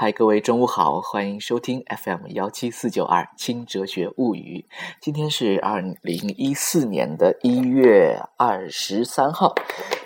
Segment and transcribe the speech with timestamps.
[0.00, 4.64] 嗨，各位中午好，欢迎收听 FM 幺七四九二轻哲学物语。
[5.00, 9.56] 今天是二零一四年的一月二十三号，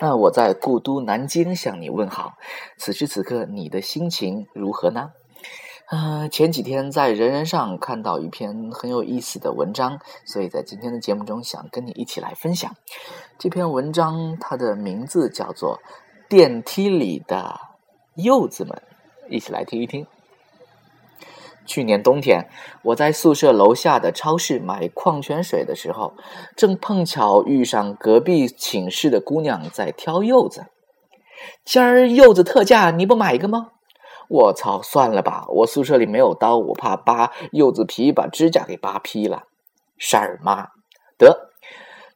[0.01, 2.33] 那我在故都南京向你问好。
[2.75, 5.11] 此时此刻，你的心情如何呢？
[5.91, 12.75] 呃，前几天在人人上看到一篇很有意思的文章，所以在今天的节目中想跟你一起来分享
[13.37, 14.35] 这篇文章。
[14.41, 15.79] 它的名字叫做
[16.27, 17.59] 《电梯里的
[18.15, 18.81] 柚子们》。
[19.29, 20.05] 一起来听一听。
[21.65, 22.49] 去年冬天，
[22.81, 26.13] 我在宿舍楼下的超市买矿泉水的时候，
[26.57, 30.65] 正碰巧遇上隔壁寝室的姑娘在挑柚子。
[31.63, 33.71] 今儿柚子特价，你不买一个吗？
[34.27, 39.43] 我操，算了吧，我宿舍里没有刀，我怕扒柚子皮把指甲给扒劈了。
[39.97, 40.67] 婶儿妈，
[41.17, 41.49] 得。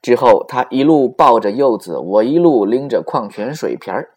[0.02, 4.12] 之后，她一路抱着柚子，我一路拎着矿泉水瓶儿。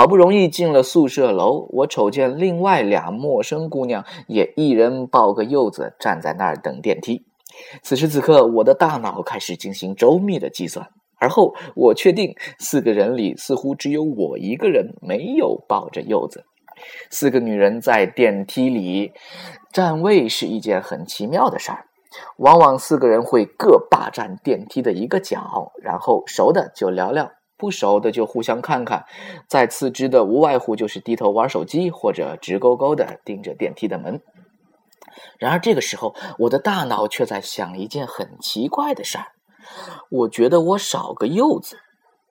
[0.00, 7.26] 好不容易进了宿舍楼，我瞅见另外俩陌生姑娘也一人抱个柚子站在那儿等电梯。
[7.82, 16.44] 此时此刻，我的大脑开始进行周密的计算，而后我确定四个人里似乎只有我一个人没有抱着柚子。
[17.10, 19.12] 四个女人在电梯里
[19.70, 21.84] 占位是一件很奇妙的事儿，
[22.38, 27.30] 往往四个人会各霸占电梯的一个角，然后熟的就聊聊。
[27.60, 29.04] 不熟的就互相看看，
[29.46, 34.22] 再次之的无外乎就是低头玩手机，或者直勾勾的盯着电梯的门。
[35.38, 39.26] 然而这个时候，我的大脑却在想一件很奇怪的事儿：
[40.10, 41.76] 我觉得我少个柚子，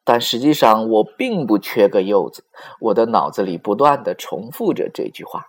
[0.04, 2.46] 但实际上我并不缺个柚子。
[2.80, 5.46] 我的脑子里不断的重复着这句话。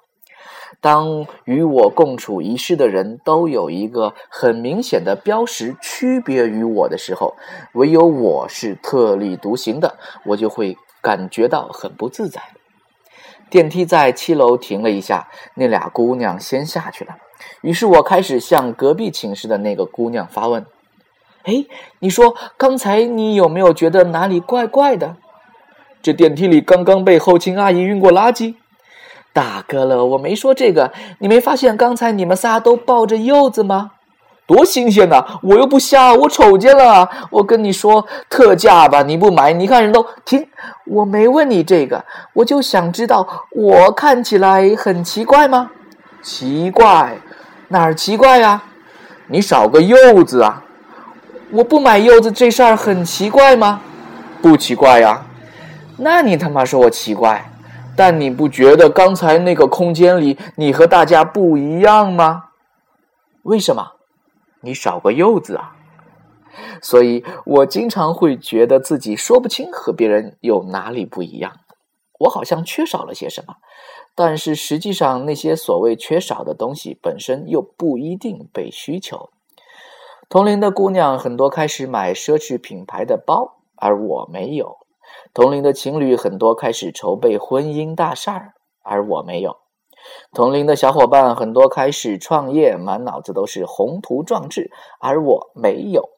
[0.80, 7.34] 当与我共处一室的人都有一个很明显的标识区别于我的时候，
[7.74, 12.41] 唯有我是特立独行的，我就会感觉到很不自在。
[13.50, 17.16] 电梯在七楼停了一下，那俩姑娘先下去了，
[17.62, 20.64] 于是我开始向隔壁寝室的那个姑娘发问
[21.42, 21.66] ：“哎，
[21.98, 25.16] 你说刚才你有没有觉得哪里怪怪的？
[26.00, 28.54] 这电梯里刚刚被后勤阿姨运过垃圾。”
[29.32, 30.92] 大哥了，我没说这个。
[31.18, 33.92] 你没发现刚才你们仨都抱着柚子吗？
[34.46, 35.24] 多新鲜呐！
[35.42, 37.08] 我又不瞎，我瞅见了。
[37.30, 40.44] 我跟你说特价吧，你不买，你看人都停。
[40.86, 45.70] 我没问你这个，我就想知道，我看起来很奇怪吗？
[46.20, 47.19] 奇怪？
[47.69, 48.60] 哪儿奇怪呀？
[49.28, 50.64] 你少个柚子啊！
[51.52, 53.80] 我不买柚子这事儿很奇怪吗？
[54.42, 55.22] 不奇怪呀。
[55.96, 57.50] 那你他妈说我奇怪？
[57.96, 62.44] 但你不觉得刚才那个空间里你和大家不一样吗？
[63.42, 63.92] 为什么？
[64.62, 65.76] 你少个柚子啊！
[66.82, 71.52] 所以我经常会觉得自己说不清和别人有哪里不一样，
[72.18, 73.54] 我好像缺少了些什么。
[74.14, 79.30] 但是实际上，那些所谓缺少的东西本身又不一定被需求。
[80.28, 84.76] 同龄的姑娘很多开始买奢侈品牌的包，而我没有。
[85.32, 89.53] 同龄的情侣很多开始筹备婚姻大事儿，而我没有；
[90.32, 94.70] 同龄的小伙伴很多开始创业，满脑子都是宏图壮志，
[95.00, 96.09] 而我没有。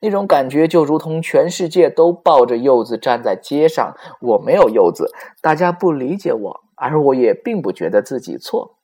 [0.00, 8.76] 那种感觉就如同全世界都抱着柚子站在街上，我没有柚子，大家不理解我，而我也并不觉得自己错。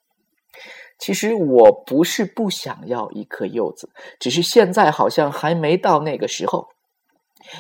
[0.99, 3.89] 其实我不是不想要一颗柚子，
[4.21, 6.69] 只是现在好像还没到那个时候。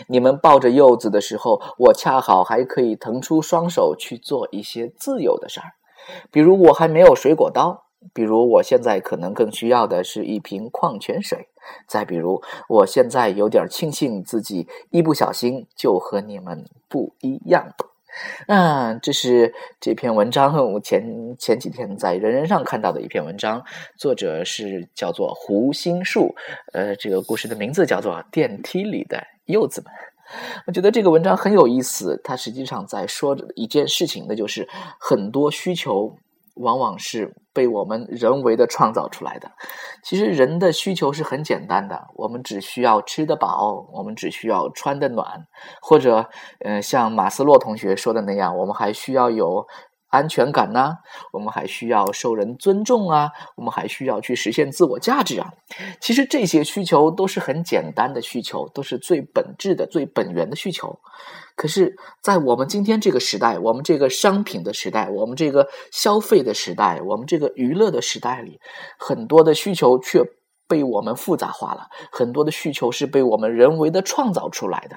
[0.06, 5.72] 你们抱着柚子的时候，我恰好还可以腾出双手去做一些自由的事儿，
[6.30, 11.48] 比如我还没有水果刀，比如我现在可能更需要的是一瓶矿泉水，
[11.88, 17.72] 再比如我现在有点庆幸自己一不小心就和你们不一样。
[18.46, 21.02] 嗯，这是这篇文章，我前
[21.36, 23.64] 前几天在人人上看到的一篇文章，
[23.98, 26.32] 作者是叫做胡心树，
[26.72, 29.18] 呃，这个故事的名字叫做《电梯里的》。
[29.46, 29.92] 柚子们，
[30.66, 32.20] 我觉得这个文章很有意思。
[32.24, 34.68] 它实际上在说一件事情，那就是
[34.98, 36.16] 很多需求
[36.54, 39.50] 往往是被我们人为的创造出来的。
[40.02, 45.46] 其实人的需求是很简单的，我们只需要吃得饱，我们只需要穿得暖，
[45.82, 46.28] 或者，
[46.60, 49.66] 嗯，像马斯洛同学说的那样，我们还需要有。
[50.14, 50.98] 安全感呢？
[51.32, 53.32] 我们还需要受人尊重啊！
[53.56, 55.52] 我们还需要去实现自我价值啊！
[56.00, 61.00] 其实这些需求都是很简单的需求，都是最本质的、最本源的需求。
[61.56, 68.60] 可是，在我们今天这个时代，我们这个商品的时代，我们这个消费的时代，我们这个娱乐的时代里，
[68.98, 70.22] 很多的需求却
[70.68, 71.88] 被我们复杂化了。
[72.12, 74.96] 很多的需求是被我们人为的创造出来的。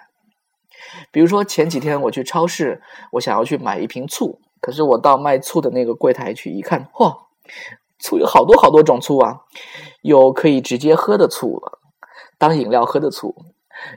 [1.11, 2.81] 比如说，前几天我去超市，
[3.13, 4.39] 我想要去买一瓶醋。
[4.61, 7.15] 可是我到卖醋的那个柜台去一看，嚯，
[7.99, 9.41] 醋有好多好多种醋啊！
[10.01, 11.61] 有可以直接喝的醋，
[12.37, 13.33] 当饮料喝的醋；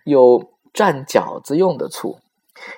[0.05, 0.43] 有
[0.73, 2.19] 蘸饺子用的醋；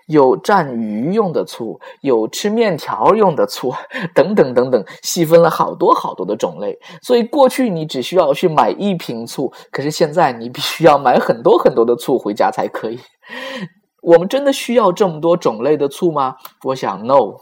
[0.06, 3.72] 有蘸鱼用的醋；有吃面条用的醋，
[4.14, 6.78] 等等等等，细分了好多好多的种类。
[7.02, 12.98] 所以过去你只需要去买一瓶醋，可是现在你必须要买很多很多的醋回家才可以。
[14.02, 16.36] 我们真的需要这么多种类的醋吗？
[16.64, 17.36] 我想，no，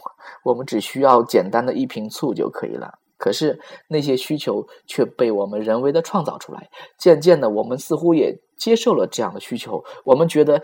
[0.45, 2.99] 我们只需要简单的一瓶醋就可以了。
[3.17, 3.59] 可是
[3.89, 6.69] 那些需求却被我们人为的创造出来，
[6.99, 9.83] 渐渐的，我们似乎也接受了这样的需求。
[10.05, 10.63] 我们觉得，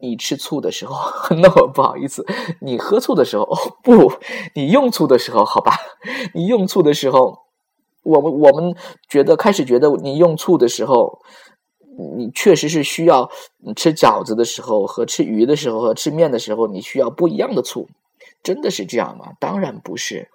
[0.00, 0.96] 你吃醋的时候，
[1.36, 2.26] no，不好意思，
[2.62, 3.46] 你喝醋的时候，
[3.82, 4.10] 不，
[4.54, 5.72] 你用醋的时候，好吧，
[6.34, 7.38] 你用醋的时候，
[8.02, 8.74] 我们我们
[9.10, 11.20] 觉得开始觉得你用醋的时候。
[12.16, 13.28] 你确实是需要
[13.74, 17.88] 吃饺子的时候和吃鱼的时候和吃面的时候，你需要不一样的醋，
[18.42, 19.32] 真的是这样吗？
[19.40, 20.28] 当然不是。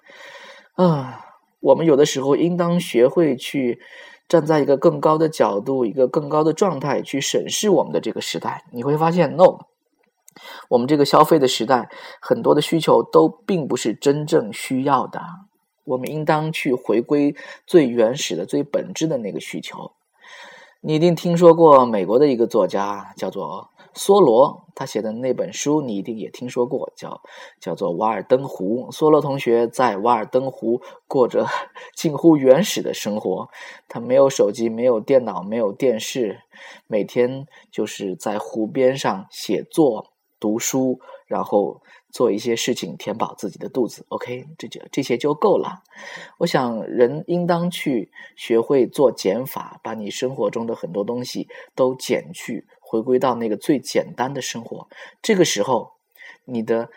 [0.74, 1.24] 啊，
[1.60, 3.80] 我们有的时候应当学会去
[4.28, 8.64] 站在一个更高的角度、一个更高的状态去审视我们的这个时代。
[8.70, 9.60] 你会发现，no，
[10.68, 11.88] 我们这个消费的时代，
[12.20, 15.20] 很多的需求都并不是真正需要的。
[15.84, 17.34] 我们应当去回归
[17.66, 19.92] 最原始的、最本质的那个需求。
[20.86, 27.22] 你一定听说过美国的一个作家，叫做梭罗，他写的那本书你一定也听说过，叫
[27.58, 28.88] 叫做《瓦尔登湖》。
[28.94, 31.46] 梭罗同学在瓦尔登湖过着
[31.96, 33.48] 近乎原始的生活，
[33.88, 36.40] 他没有手机，没有电脑，没有电视，
[36.86, 40.12] 每天就是在湖边上写作、
[40.44, 41.80] 读书，然后。
[42.14, 45.82] 做一些事情填饱自己的肚子，OK，这就这些就够了。
[46.38, 54.86] 我想，人应当去学会做减法，把你生活中的很多东西都减去，回归到那个最简单的生活。
[55.20, 55.94] 这个时候，
[56.44, 56.88] 你的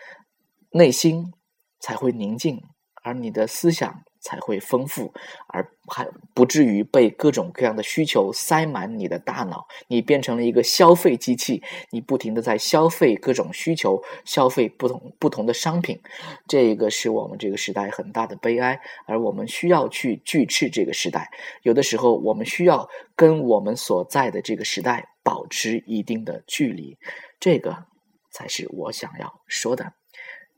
[0.70, 1.32] 内心
[1.80, 2.62] 才会宁静，
[3.02, 4.04] 而你的思想。
[4.20, 5.12] 才会丰富，
[5.48, 9.66] 而还不至于被各种各样的需求塞满你的大脑。
[9.88, 16.00] 你变成了一个消费机器，你不停的在消费各种需求，消费不同不同的商品。
[16.46, 21.30] 这个是我们这个时代很大的悲哀，而我们需要去拒斥这个时代。
[21.62, 26.96] 有的时候，我们需要跟我们所在的这个时代保持一定的距离。
[27.40, 27.84] 这个
[28.32, 29.92] 才是我想要说的。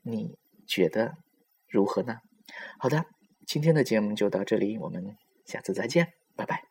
[0.02, 0.34] 你
[0.66, 1.12] 觉得
[1.68, 2.16] 如何呢？
[2.78, 3.04] 好的。
[3.50, 6.69] 今天的节目就到这里，我们下次再见，拜拜。